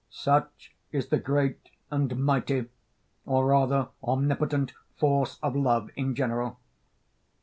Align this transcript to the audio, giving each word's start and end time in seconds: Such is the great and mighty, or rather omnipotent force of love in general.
Such 0.09 0.73
is 0.91 1.09
the 1.09 1.19
great 1.19 1.69
and 1.91 2.17
mighty, 2.25 2.65
or 3.27 3.45
rather 3.45 3.89
omnipotent 4.01 4.73
force 4.95 5.37
of 5.43 5.55
love 5.55 5.91
in 5.95 6.15
general. 6.15 6.59